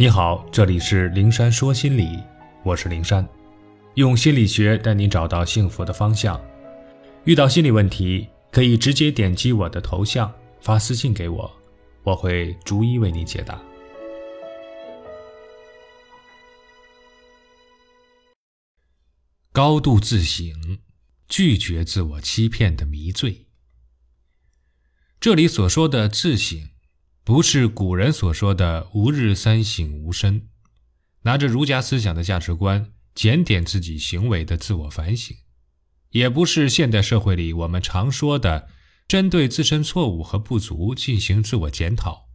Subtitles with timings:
[0.00, 2.22] 你好，这里是灵山说心理，
[2.62, 3.28] 我是灵山，
[3.94, 6.40] 用心理学带你找到幸福的方向。
[7.24, 11.52] 遇到心理问题，可以直接点击我的头像发私信给我，
[12.04, 13.60] 我会逐一为你解答。
[19.50, 20.78] 高度自省，
[21.26, 23.48] 拒绝自我欺骗的迷醉。
[25.18, 26.77] 这里所说的自省。
[27.28, 30.48] 不是古人所说的“吾日三省吾身”，
[31.24, 35.36] 拿着儒家思想的价值观检点自己行为的自我反省，
[36.12, 38.70] 也不是现代社会里我们常说的
[39.06, 42.30] 针对自身错误和不足进行自我检讨。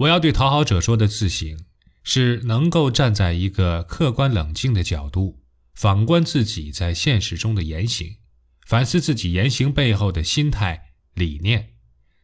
[0.00, 1.58] 我要对讨好者说的自省，
[2.02, 5.40] 是能够站在一个客观冷静的角度，
[5.72, 8.18] 反观自己在现实中的言行，
[8.66, 11.77] 反思自己言行背后的心态理念。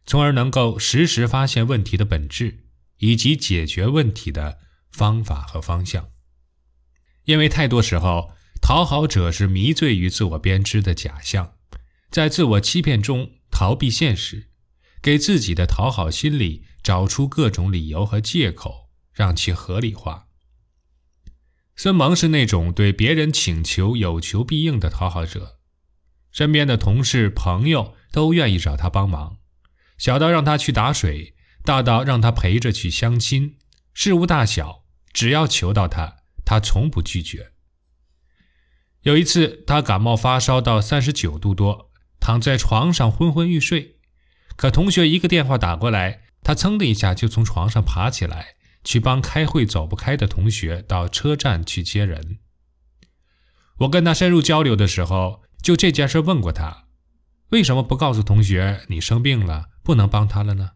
[0.05, 2.65] 从而能够实时发现问题的本质，
[2.97, 4.59] 以及解决问题的
[4.91, 6.09] 方法和方向。
[7.23, 11.55] 因为太多时候，讨好者是迷醉于自我编织的假象，
[12.11, 14.49] 在自我欺骗中逃避现实，
[15.01, 20.27] 给自己的讨好心理找出各种理由和借口，让其合理化。
[21.75, 25.59] 孙萌是那种对别人请求有求必应的讨好者，
[26.31, 29.39] 身边的同事、朋友都愿意找他帮忙。
[29.97, 33.57] 小到让他去打水，大到让他陪着去相亲，
[33.93, 37.51] 事无大小，只要求到他，他从不拒绝。
[39.01, 43.97] 有一次，他感冒发烧到三十九度多，躺在床上昏昏欲睡，
[44.55, 52.39] 可同学一个电话打过来，他噌的一下就从床上爬起来，去帮开会走不开的同学到车站去接人。
[53.79, 56.84] 我跟他深入交流的时候，就这件事问过他，
[57.55, 59.69] 为什么不告诉同学你生病了？
[59.81, 60.71] 不能帮他了呢，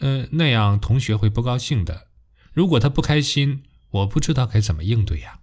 [0.00, 2.08] 呃，那样同学会不高兴的。
[2.52, 5.38] 如果他不开心，我不知道该怎么应对呀。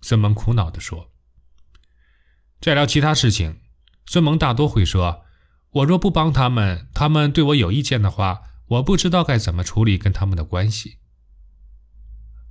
[0.00, 1.10] 孙萌苦恼地说。
[2.62, 3.60] 再聊其他事情，
[4.06, 5.26] 孙萌大多会说
[5.72, 10.96] ：“我若不帮他们，他们对我有意见的话，我不知道该怎么处理跟他们的关系。”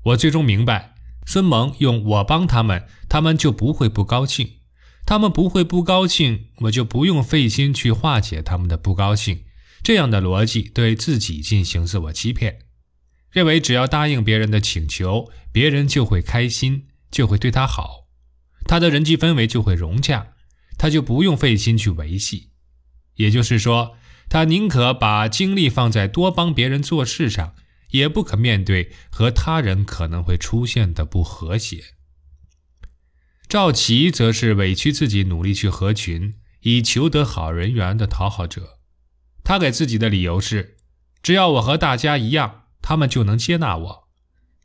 [0.05, 0.93] 我最终明白，
[1.25, 4.58] 孙萌用我帮他们，他们就不会不高兴。
[5.05, 9.43] 他们不会不高兴，我就不用费心去化解他们的不高兴。
[9.81, 12.59] 这样的逻辑对自己进行自我欺骗，
[13.31, 18.07] 认为只要答应别人的请求，别人就会开心，就会对他好，
[18.65, 20.33] 他的人际氛围就会融洽，
[20.77, 22.49] 他就不用费心去维系。
[23.15, 23.95] 也就是说，
[24.29, 27.55] 他宁可把精力放在多帮别人做事上，
[27.91, 31.83] 也不可面对和他人可能会出现的不和谐。
[33.49, 38.77] 赵琦则是委屈自己，努力去合群，以求得好人缘的讨好者。
[39.43, 40.77] 他给自己的理由是：
[41.23, 44.07] 只要我和大家一样，他们就能接纳我；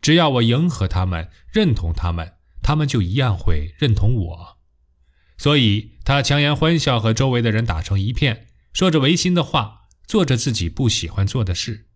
[0.03, 4.59] 只要我迎合他们，认同他们，他们就一样会认同我。
[5.39, 11.87] 所以，他强颜欢笑，和周围的人打成一片，说着违心的话，做着自己不喜欢做的事，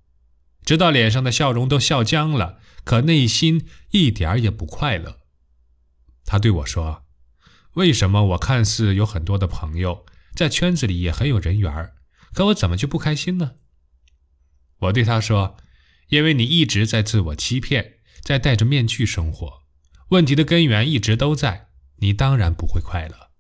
[0.65, 5.18] 直到脸上的笑容都笑僵了，可内心一点也不快乐。
[6.31, 7.05] 他对我说
[7.73, 11.95] ：“为什么我看似有很多的朋友，在圈子里也很有人缘
[12.35, 13.53] 可我怎么就不开心呢？”
[14.81, 15.57] 我对他说
[16.11, 19.63] ：“因为你一直在自我欺骗，在戴着面具生活，
[20.11, 23.31] 问题的根源一直都在，你当然不会快乐。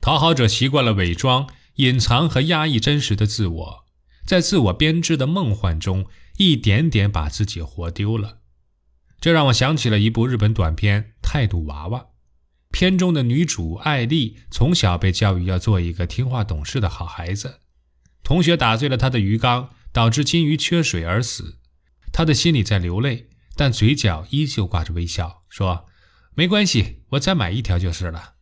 [0.00, 3.84] 讨好者习惯了伪装、隐藏和压抑真实的自我，
[4.24, 6.06] 在自我编织的梦幻中，
[6.38, 8.38] 一点点把自己活丢了。”
[9.20, 12.00] 这让我想起了一部日本短片《态度娃娃》。
[12.70, 17.60] 片中的女主艾丽从小被教育要做一个听话懂事的好孩子。
[18.22, 21.58] 同学打碎了她的鱼缸，导致金鱼缺水而死。
[22.12, 25.86] 她的心里在流泪，但嘴角依旧挂着微笑，说
[26.34, 28.34] ：“没关系，我再买一条就是了。”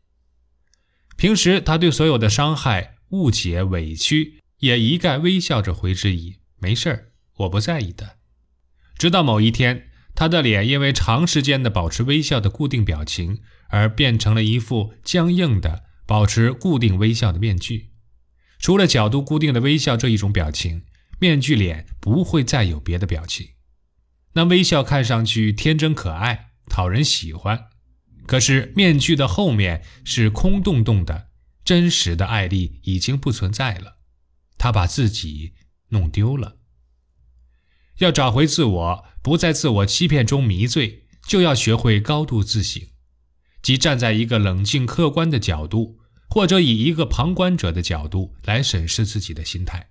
[1.16, 8.16] 平时她对所有的伤害、误解、委屈，也一概微笑着回之以“没事儿，我不在意的”。
[8.98, 9.90] 直到某一天。
[10.14, 17.90] 他的脸因为长时间的保持微笑的固定表情，而变成了一副僵硬的、保持固定微笑的面具。
[18.58, 20.84] 除了角度固定的微笑这一种表情，
[21.18, 23.48] 面具脸不会再有别的表情。
[24.34, 27.66] 那微笑看上去天真可爱，讨人喜欢。
[28.26, 31.28] 可是面具的后面是空洞洞的，
[31.64, 33.98] 真实的艾丽已经不存在了。
[34.56, 35.52] 他把自己
[35.88, 36.56] 弄丢了。
[37.98, 42.82] 要找回自我，不在自我欺骗中迷醉，就要学会高度自省，
[43.62, 45.96] 即站在一个冷静客观的角度，
[46.28, 49.88] 或者以一个旁观者的角度来审视自己的心态。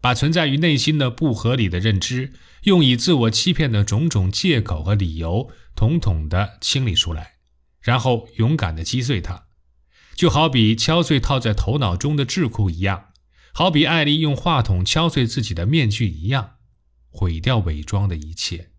[0.00, 7.32] 把存在于内心的不合理的认知，用以自我欺骗的种种借口和理由，统统的清理出来，
[7.80, 9.46] 然后勇敢的击碎它，
[10.14, 13.06] 就好比敲碎套在头脑中的桎梏一样，
[13.52, 16.52] 好比艾丽用话筒敲碎自己的面具一样，
[17.12, 18.70] 毁掉伪装的一切，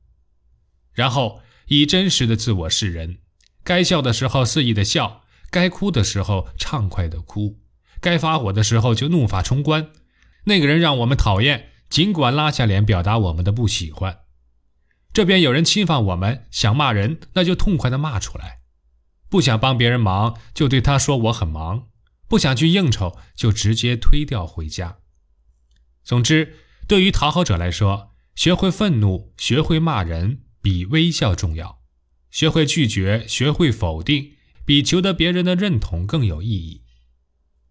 [0.91, 3.19] 然后以真实的自我示人，
[3.63, 7.61] 该笑的时候肆意的笑，该哭的时候畅快的哭，
[8.01, 9.91] 该发火的时候就怒发冲冠。
[10.45, 14.19] 那个人让我们讨厌，尽管拉下脸表达我们的不喜欢。
[15.13, 18.59] 这边有人侵犯我们，想骂人，那就痛快的骂出来；
[19.29, 21.91] 不想帮别人忙，就对他说我很忙；
[22.27, 24.97] 不想去应酬，就直接推掉回家。
[26.03, 26.57] 总之，
[26.87, 31.81] 对于讨好者来说，学会愤怒、学会骂人，比微笑重要；
[32.31, 34.33] 学会拒绝、学会否定，
[34.65, 36.83] 比求得别人的认同更有意义。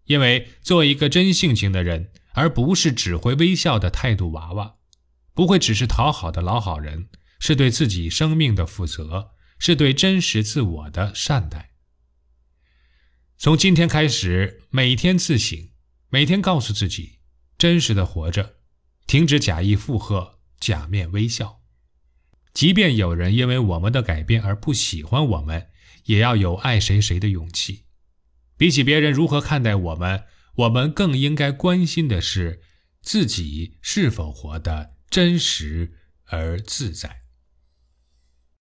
[0.05, 2.11] 因为做一个真性情的人。
[2.35, 4.77] 而不是只会微笑的态度娃娃，
[5.35, 7.09] 不会只是讨好的老好人，
[7.39, 11.73] 是对自己生命的负责，是对真实自我的善待。
[13.37, 15.69] 从今天开始，每天自省，
[16.09, 17.19] 每天告诉自己，
[17.55, 18.55] 真实的活着，
[19.05, 20.32] 停止假意附和，
[20.63, 21.61] 假面微笑。
[22.53, 25.67] 即便有人因为我们的改变而不喜欢我们，
[26.05, 27.83] 也要有爱谁谁的勇气。
[28.55, 30.23] 比起别人如何看待我们。
[30.57, 32.61] 我们更应该关心的是，
[33.01, 37.22] 自己是否活得真实而自在。